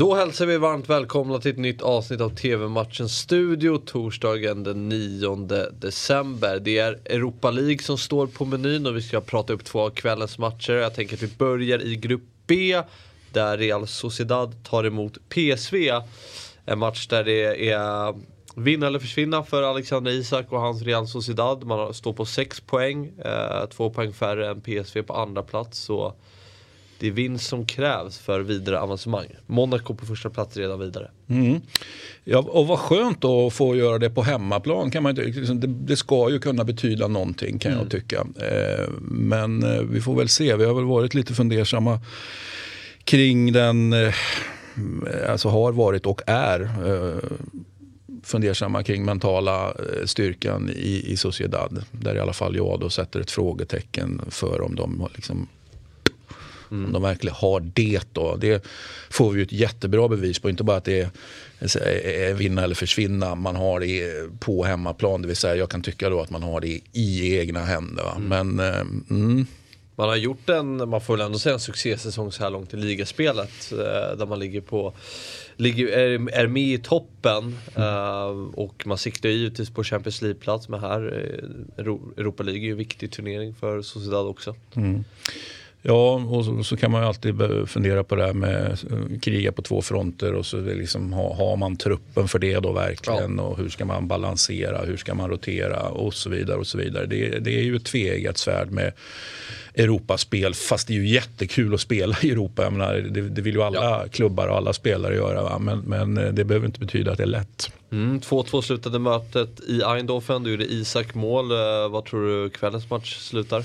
Då 0.00 0.14
hälsar 0.14 0.46
vi 0.46 0.58
varmt 0.58 0.88
välkomna 0.88 1.38
till 1.38 1.50
ett 1.50 1.58
nytt 1.58 1.82
avsnitt 1.82 2.20
av 2.20 2.30
TV-matchens 2.30 3.18
studio 3.18 3.78
torsdagen 3.78 4.62
den 4.62 4.88
9 4.88 5.36
december. 5.72 6.60
Det 6.60 6.78
är 6.78 6.92
Europa 6.92 7.50
League 7.50 7.78
som 7.78 7.98
står 7.98 8.26
på 8.26 8.44
menyn 8.44 8.86
och 8.86 8.96
vi 8.96 9.02
ska 9.02 9.20
prata 9.20 9.52
upp 9.52 9.64
två 9.64 9.80
av 9.80 9.90
kvällens 9.90 10.38
matcher. 10.38 10.72
Jag 10.72 10.94
tänker 10.94 11.16
att 11.16 11.22
vi 11.22 11.36
börjar 11.38 11.82
i 11.82 11.96
grupp 11.96 12.22
B 12.46 12.82
där 13.32 13.58
Real 13.58 13.86
Sociedad 13.86 14.64
tar 14.64 14.84
emot 14.84 15.18
PSV. 15.28 15.90
En 16.64 16.78
match 16.78 17.06
där 17.06 17.24
det 17.24 17.70
är 17.70 18.14
vinna 18.54 18.86
eller 18.86 18.98
försvinna 18.98 19.42
för 19.42 19.62
Alexander 19.62 20.12
Isak 20.12 20.52
och 20.52 20.60
hans 20.60 20.82
Real 20.82 21.08
Sociedad. 21.08 21.64
Man 21.64 21.94
står 21.94 22.12
på 22.12 22.24
6 22.24 22.60
poäng, 22.60 23.12
eh, 23.24 23.66
två 23.70 23.90
poäng 23.90 24.12
färre 24.12 24.50
än 24.50 24.60
PSV 24.60 25.02
på 25.02 25.14
andra 25.14 25.42
plats. 25.42 25.78
Så 25.78 26.14
det 27.00 27.06
är 27.06 27.10
vinst 27.10 27.46
som 27.46 27.66
krävs 27.66 28.18
för 28.18 28.40
vidare 28.40 28.80
avancemang. 28.80 29.26
Monaco 29.46 29.94
på 29.94 30.06
första 30.06 30.30
plats 30.30 30.56
redan 30.56 30.80
vidare. 30.80 31.10
Mm. 31.28 31.60
Ja, 32.24 32.38
och 32.38 32.66
vad 32.66 32.78
skönt 32.78 33.20
då 33.20 33.46
att 33.46 33.52
få 33.52 33.76
göra 33.76 33.98
det 33.98 34.10
på 34.10 34.22
hemmaplan. 34.22 34.90
Kan 34.90 35.02
man, 35.02 35.14
liksom, 35.14 35.60
det, 35.60 35.66
det 35.66 35.96
ska 35.96 36.30
ju 36.30 36.38
kunna 36.38 36.64
betyda 36.64 37.08
någonting 37.08 37.58
kan 37.58 37.72
mm. 37.72 37.82
jag 37.82 37.90
tycka. 37.90 38.16
Eh, 38.16 38.88
men 39.00 39.62
eh, 39.62 39.82
vi 39.82 40.00
får 40.00 40.16
väl 40.16 40.28
se. 40.28 40.56
Vi 40.56 40.64
har 40.64 40.74
väl 40.74 40.84
varit 40.84 41.14
lite 41.14 41.34
fundersamma 41.34 42.00
kring 43.04 43.52
den, 43.52 43.92
eh, 43.92 44.14
alltså 45.28 45.48
har 45.48 45.72
varit 45.72 46.06
och 46.06 46.22
är 46.26 46.60
eh, 46.60 47.30
fundersamma 48.22 48.82
kring 48.82 49.04
mentala 49.04 49.68
eh, 49.68 50.04
styrkan 50.04 50.70
i, 50.70 51.04
i 51.06 51.16
Sociedad. 51.16 51.84
Där 51.90 52.14
i 52.14 52.20
alla 52.20 52.32
fall 52.32 52.56
jag 52.56 52.80
då 52.80 52.90
sätter 52.90 53.20
ett 53.20 53.30
frågetecken 53.30 54.20
för 54.28 54.60
om 54.60 54.74
de 54.74 55.08
liksom 55.14 55.48
Mm. 56.70 56.86
Om 56.86 56.92
de 56.92 57.02
verkligen 57.02 57.36
har 57.36 57.60
det 57.60 58.00
då. 58.12 58.36
Det 58.36 58.64
får 59.10 59.30
vi 59.32 59.42
ett 59.42 59.52
jättebra 59.52 60.08
bevis 60.08 60.38
på. 60.38 60.50
Inte 60.50 60.64
bara 60.64 60.76
att 60.76 60.84
det 60.84 61.10
är 61.60 62.34
vinna 62.34 62.64
eller 62.64 62.74
försvinna. 62.74 63.34
Man 63.34 63.56
har 63.56 63.80
det 63.80 64.12
på 64.40 64.64
hemmaplan. 64.64 65.22
Det 65.22 65.28
vill 65.28 65.36
säga 65.36 65.56
jag 65.56 65.70
kan 65.70 65.82
tycka 65.82 66.10
då 66.10 66.20
att 66.20 66.30
man 66.30 66.42
har 66.42 66.60
det 66.60 66.80
i 66.92 67.38
egna 67.38 67.60
händer. 67.64 68.12
Mm. 68.16 68.28
Men 68.28 68.74
eh, 68.74 68.80
mm. 69.10 69.46
Man 70.00 70.08
har 70.08 70.16
gjort 70.16 70.48
en, 70.48 70.88
man 70.88 71.00
får 71.00 71.16
väl 71.16 71.26
ändå 71.26 71.38
säga 71.38 71.52
en 71.52 71.60
succésäsong 71.60 72.32
så 72.32 72.42
här 72.42 72.50
långt 72.50 72.74
i 72.74 72.76
ligaspelet. 72.76 73.72
Eh, 73.72 74.16
där 74.18 74.26
man 74.26 74.38
ligger 74.38 74.60
på, 74.60 74.92
ligger, 75.56 75.86
är, 75.86 76.30
är 76.32 76.46
med 76.46 76.62
i 76.62 76.78
toppen. 76.78 77.58
Mm. 77.74 77.88
Uh, 77.88 78.54
och 78.54 78.86
man 78.86 78.98
siktar 78.98 79.28
givetvis 79.28 79.70
på 79.70 79.84
Champions 79.84 80.22
League-plats. 80.22 80.68
Men 80.68 80.80
här, 80.80 81.00
Europa 82.16 82.42
League 82.42 82.62
är 82.62 82.64
ju 82.64 82.70
en 82.70 82.76
viktig 82.76 83.12
turnering 83.12 83.54
för 83.54 83.82
Sociedad 83.82 84.26
också. 84.26 84.54
Mm. 84.74 85.04
Ja, 85.82 86.14
och 86.14 86.44
så, 86.44 86.64
så, 86.64 86.76
kan 86.76 86.90
man 86.90 87.02
ju 87.02 87.08
alltid 87.08 87.34
fundera 87.66 88.04
på 88.04 88.16
det 88.16 88.24
här 88.24 88.32
med 88.32 88.78
uh, 88.92 89.18
kriga 89.18 89.52
på 89.52 89.62
två 89.62 89.82
fronter 89.82 90.34
och 90.34 90.46
så 90.46 90.60
liksom, 90.60 91.12
ha, 91.12 91.34
har 91.34 91.56
man 91.56 91.76
truppen 91.76 92.28
för 92.28 92.38
det 92.38 92.60
då 92.60 92.72
verkligen 92.72 93.38
ja. 93.38 93.42
och 93.42 93.58
hur 93.58 93.68
ska 93.68 93.84
man 93.84 94.08
balansera, 94.08 94.84
hur 94.84 94.96
ska 94.96 95.14
man 95.14 95.30
rotera 95.30 95.88
och 95.88 96.14
så 96.14 96.30
vidare. 96.30 96.58
och 96.58 96.66
så 96.66 96.78
vidare. 96.78 97.06
Det, 97.06 97.38
det 97.38 97.58
är 97.58 97.62
ju 97.62 97.76
ett 97.76 97.84
tveeggat 97.84 98.38
svärd 98.38 98.70
med 98.70 98.92
Europaspel 99.74 100.54
fast 100.54 100.88
det 100.88 100.92
är 100.92 100.98
ju 100.98 101.08
jättekul 101.08 101.74
att 101.74 101.80
spela 101.80 102.16
i 102.22 102.30
Europa. 102.30 102.62
Jag 102.62 102.72
menar, 102.72 102.94
det, 102.94 103.20
det 103.20 103.42
vill 103.42 103.54
ju 103.54 103.62
alla 103.62 103.80
ja. 103.80 104.04
klubbar 104.12 104.48
och 104.48 104.56
alla 104.56 104.72
spelare 104.72 105.14
göra 105.14 105.42
va? 105.42 105.58
Men, 105.58 105.80
men 105.80 106.18
eh, 106.18 106.32
det 106.32 106.44
behöver 106.44 106.66
inte 106.66 106.80
betyda 106.80 107.12
att 107.12 107.16
det 107.16 107.24
är 107.24 107.26
lätt. 107.26 107.72
2-2 107.90 108.50
mm, 108.52 108.62
slutade 108.62 108.98
mötet 108.98 109.60
i 109.68 109.82
Eindhoven, 109.82 110.42
du 110.42 110.50
gjorde 110.50 110.72
Isak 110.72 111.14
mål. 111.14 111.52
Uh, 111.52 111.88
vad 111.88 112.04
tror 112.04 112.26
du 112.26 112.50
kvällens 112.50 112.90
match 112.90 113.16
slutar? 113.16 113.64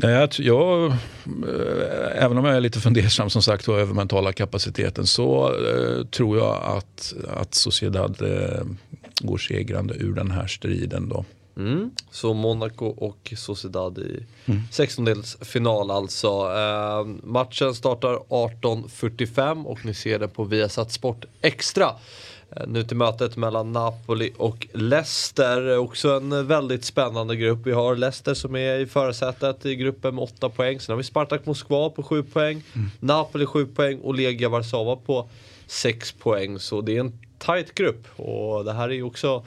Jag, 0.00 0.28
jag, 0.38 0.86
eh, 0.86 2.24
även 2.24 2.38
om 2.38 2.44
jag 2.44 2.56
är 2.56 2.60
lite 2.60 2.80
fundersam 2.80 3.30
som 3.30 3.42
sagt 3.42 3.68
över 3.68 3.94
mentala 3.94 4.32
kapaciteten 4.32 5.06
så 5.06 5.46
eh, 5.46 6.06
tror 6.06 6.38
jag 6.38 6.62
att, 6.62 7.14
att 7.28 7.54
Sociedad 7.54 8.22
eh, 8.22 8.64
går 9.20 9.38
segrande 9.38 9.94
ur 9.94 10.14
den 10.14 10.30
här 10.30 10.46
striden. 10.46 11.08
Då. 11.08 11.24
Mm. 11.56 11.90
Så 12.10 12.34
Monaco 12.34 12.86
och 12.86 13.32
Sociedad 13.36 13.98
i 13.98 14.26
mm. 14.44 14.62
16-delsfinal 14.70 15.92
alltså. 15.92 16.28
Eh, 16.28 17.04
matchen 17.22 17.74
startar 17.74 18.14
18.45 18.28 19.64
och 19.64 19.84
ni 19.84 19.94
ser 19.94 20.18
den 20.18 20.30
på 20.30 20.44
Viasat 20.44 20.92
Sport 20.92 21.24
Extra. 21.40 21.90
Eh, 22.56 22.66
nu 22.66 22.84
till 22.84 22.96
mötet 22.96 23.36
mellan 23.36 23.72
Napoli 23.72 24.32
och 24.36 24.66
Leicester. 24.72 25.78
Också 25.78 26.10
en 26.10 26.46
väldigt 26.46 26.84
spännande 26.84 27.36
grupp. 27.36 27.58
Vi 27.64 27.72
har 27.72 27.96
Leicester 27.96 28.34
som 28.34 28.56
är 28.56 28.78
i 28.78 28.86
förarsätet 28.86 29.66
i 29.66 29.76
gruppen 29.76 30.14
med 30.14 30.24
8 30.24 30.48
poäng. 30.48 30.80
Sen 30.80 30.92
har 30.92 30.96
vi 30.98 31.04
Spartak 31.04 31.46
Moskva 31.46 31.90
på 31.90 32.02
7 32.02 32.22
poäng. 32.22 32.62
Mm. 32.74 32.90
Napoli 33.00 33.46
7 33.46 33.66
poäng 33.66 34.00
och 34.00 34.14
Legia 34.14 34.48
Warszawa 34.48 34.96
på 34.96 35.28
6 35.66 36.12
poäng. 36.12 36.58
Så 36.58 36.80
det 36.80 36.96
är 36.96 37.00
en 37.00 37.18
tight 37.38 37.74
grupp. 37.74 38.06
Och 38.16 38.64
det 38.64 38.72
här 38.72 38.88
är 38.88 38.94
ju 38.94 39.02
också 39.02 39.44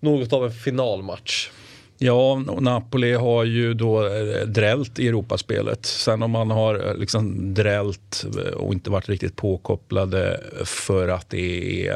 något 0.00 0.32
av 0.32 0.44
en 0.44 0.52
finalmatch. 0.52 1.50
Ja, 1.98 2.42
Napoli 2.60 3.12
har 3.12 3.44
ju 3.44 3.74
då 3.74 4.06
eh, 4.06 4.46
drällt 4.46 4.98
i 4.98 5.08
Europaspelet. 5.08 5.86
Sen 5.86 6.22
om 6.22 6.30
man 6.30 6.50
har 6.50 6.88
eh, 6.88 6.96
liksom 6.96 7.54
drällt 7.54 8.24
eh, 8.38 8.52
och 8.52 8.72
inte 8.72 8.90
varit 8.90 9.08
riktigt 9.08 9.36
påkopplade 9.36 10.40
för 10.64 11.08
att 11.08 11.30
det 11.30 11.86
är 11.86 11.92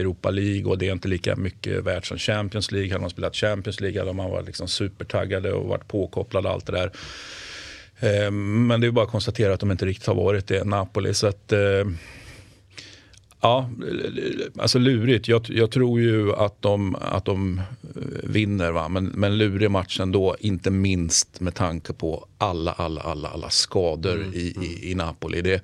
Europa 0.00 0.30
League 0.30 0.64
och 0.64 0.78
det 0.78 0.88
är 0.88 0.92
inte 0.92 1.08
lika 1.08 1.36
mycket 1.36 1.84
värt 1.84 2.06
som 2.06 2.18
Champions 2.18 2.72
League. 2.72 2.90
Hade 2.90 3.00
man 3.00 3.10
spelat 3.10 3.36
Champions 3.36 3.80
League 3.80 4.00
hade 4.00 4.12
man 4.12 4.30
varit 4.30 4.46
liksom 4.46 4.68
supertaggade 4.68 5.52
och 5.52 5.68
varit 5.68 5.88
påkopplade 5.88 6.48
och 6.48 6.54
allt 6.54 6.66
det 6.66 6.72
där. 6.72 6.90
Men 8.30 8.80
det 8.80 8.86
är 8.86 8.90
bara 8.90 9.04
att 9.04 9.10
konstatera 9.10 9.54
att 9.54 9.60
de 9.60 9.70
inte 9.70 9.86
riktigt 9.86 10.06
har 10.06 10.14
varit 10.14 10.46
det, 10.46 10.64
Napoli. 10.64 11.14
Så 11.14 11.26
att, 11.26 11.52
Ja, 13.44 13.70
alltså 14.58 14.78
lurigt. 14.78 15.28
Jag, 15.28 15.46
jag, 15.48 15.70
tror 15.70 16.00
ju 16.00 16.32
att 16.32 16.62
de, 16.62 16.96
att 17.00 17.24
de 17.24 17.58
eh, 17.58 18.02
vinner. 18.22 18.72
Va? 18.72 18.88
Men, 18.88 19.04
men 19.06 19.38
lurig 19.38 19.70
matchen 19.70 20.12
då, 20.12 20.36
inte 20.40 20.70
minst 20.70 21.40
med 21.40 21.54
tanke 21.54 21.92
på 21.92 22.26
alla, 22.38 22.72
alla, 22.72 23.00
alla, 23.00 23.28
alla 23.28 23.50
skador 23.50 24.14
mm, 24.14 24.34
i, 24.34 24.52
mm. 24.56 24.62
i, 24.62 24.90
i, 24.90 24.94
Napoli. 24.94 25.42
Det, 25.42 25.62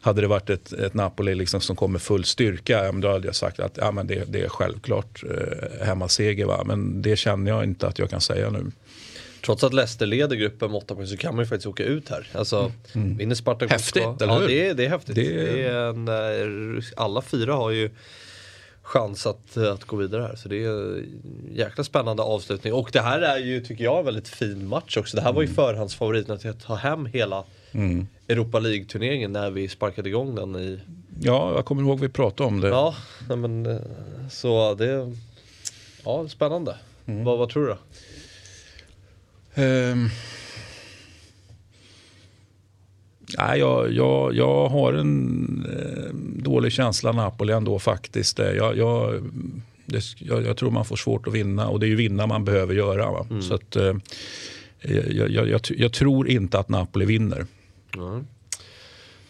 hade 0.00 0.20
det 0.20 0.26
varit 0.26 0.50
ett, 0.50 0.72
ett 0.72 0.94
Napoli 0.94 1.34
liksom 1.34 1.60
som 1.60 1.76
kom 1.76 1.92
med 1.92 2.02
full 2.02 2.24
styrka, 2.24 2.92
då 2.92 3.12
hade 3.12 3.26
jag 3.26 3.36
sagt 3.36 3.60
att 3.60 3.76
ja, 3.76 3.90
men 3.92 4.06
det, 4.06 4.32
det 4.32 4.40
är 4.40 4.48
självklart 4.48 5.24
eh, 5.24 5.86
hemmaseger. 5.86 6.46
Va? 6.46 6.62
Men 6.64 7.02
det 7.02 7.16
känner 7.16 7.50
jag 7.50 7.64
inte 7.64 7.86
att 7.86 7.98
jag 7.98 8.10
kan 8.10 8.20
säga 8.20 8.50
nu. 8.50 8.70
Trots 9.44 9.64
att 9.64 9.74
Leicester 9.74 10.06
leder 10.06 10.36
gruppen 10.36 10.70
med 10.70 10.78
8 10.78 10.94
poäng 10.94 11.06
så 11.06 11.16
kan 11.16 11.34
man 11.34 11.44
ju 11.44 11.48
faktiskt 11.48 11.66
åka 11.66 11.84
ut 11.84 12.08
här. 12.08 12.28
Alltså, 12.32 12.58
mm. 12.58 12.72
mm. 12.94 13.16
vinner 13.16 13.34
Spartak 13.34 13.70
Häftigt, 13.70 14.04
Moskva. 14.04 14.24
eller 14.24 14.34
hur? 14.34 14.42
Ja, 14.42 14.48
det 14.48 14.68
är, 14.68 14.74
det 14.74 14.84
är 14.84 14.88
häftigt. 14.88 15.14
Det 15.14 15.40
är... 15.40 15.52
Det 15.52 15.62
är 15.62 15.88
en, 15.88 16.08
eh, 16.78 16.84
alla 16.96 17.22
fyra 17.22 17.54
har 17.54 17.70
ju 17.70 17.90
chans 18.82 19.26
att, 19.26 19.56
att 19.56 19.84
gå 19.84 19.96
vidare 19.96 20.22
här. 20.22 20.36
Så 20.36 20.48
det 20.48 20.64
är 20.64 20.68
en 20.68 21.22
jäkla 21.54 21.84
spännande 21.84 22.22
avslutning. 22.22 22.72
Och 22.72 22.90
det 22.92 23.00
här 23.00 23.20
är 23.20 23.38
ju, 23.38 23.60
tycker 23.60 23.84
jag, 23.84 23.98
en 23.98 24.04
väldigt 24.04 24.28
fin 24.28 24.68
match 24.68 24.96
också. 24.96 25.16
Det 25.16 25.22
här 25.22 25.32
var 25.32 25.42
ju 25.42 25.46
mm. 25.46 25.54
förhandsfavoriten 25.54 26.50
att 26.50 26.60
ta 26.60 26.74
hem 26.74 27.06
hela 27.06 27.44
mm. 27.72 28.06
Europa 28.28 28.58
League-turneringen 28.58 29.32
när 29.32 29.50
vi 29.50 29.68
sparkade 29.68 30.08
igång 30.08 30.34
den 30.34 30.56
i... 30.56 30.80
Ja, 31.20 31.54
jag 31.54 31.64
kommer 31.64 31.82
ihåg 31.82 32.00
vi 32.00 32.08
pratade 32.08 32.48
om 32.48 32.60
det. 32.60 32.68
Ja, 32.68 32.94
men 33.28 33.66
eh, 33.66 33.78
så 34.30 34.74
det... 34.74 35.12
Ja, 36.04 36.28
spännande. 36.28 36.76
Mm. 37.06 37.24
Vad, 37.24 37.38
vad 37.38 37.48
tror 37.48 37.66
du 37.66 37.76
nej, 43.38 43.58
jag, 43.58 43.92
jag, 43.92 44.34
jag 44.34 44.68
har 44.68 44.92
en 44.92 45.66
eh, 45.72 46.14
dålig 46.42 46.72
känsla 46.72 47.12
Napoli 47.12 47.52
ändå 47.52 47.78
faktiskt. 47.78 48.38
Jag, 48.38 48.76
jag, 48.76 49.22
det, 49.86 50.02
jag, 50.18 50.46
jag, 50.46 50.56
tror 50.56 50.70
man 50.70 50.84
får 50.84 50.96
svårt 50.96 51.26
att 51.26 51.34
vinna 51.34 51.68
och 51.68 51.80
det 51.80 51.86
är 51.86 51.88
ju 51.88 51.96
vinna 51.96 52.26
man 52.26 52.44
behöver 52.44 52.74
göra. 52.74 53.26
Mm. 53.30 53.42
Så 53.42 53.54
att, 53.54 53.76
eh, 53.76 53.94
jag, 55.10 55.60
jag, 55.76 55.92
tror 55.92 56.28
inte 56.28 56.58
att 56.58 56.68
Napoli 56.68 57.04
vinner. 57.04 57.46
Mm. 57.96 58.26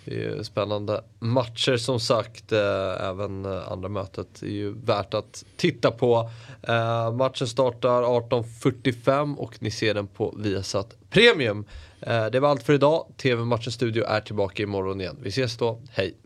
Det 0.04 0.14
är 0.14 0.18
ju 0.18 0.44
spännande 0.44 1.04
matcher 1.18 1.76
som 1.76 2.00
sagt. 2.00 2.52
Eh, 2.52 3.08
även 3.08 3.46
andra 3.46 3.88
mötet 3.88 4.42
är 4.42 4.46
ju 4.46 4.74
värt 4.84 5.14
att 5.14 5.44
titta 5.56 5.90
på. 5.90 6.30
Eh, 6.62 7.12
matchen 7.12 7.46
startar 7.46 8.02
18.45 8.02 9.36
och 9.36 9.62
ni 9.62 9.70
ser 9.70 9.94
den 9.94 10.06
på 10.06 10.34
Viasat 10.38 10.96
Premium. 11.10 11.64
Eh, 12.00 12.26
det 12.26 12.40
var 12.40 12.48
allt 12.48 12.62
för 12.62 12.72
idag. 12.72 13.06
TV-matchens 13.16 13.74
studio 13.74 14.04
är 14.04 14.20
tillbaka 14.20 14.62
imorgon 14.62 15.00
igen. 15.00 15.16
Vi 15.22 15.28
ses 15.28 15.56
då. 15.56 15.80
Hej! 15.90 16.21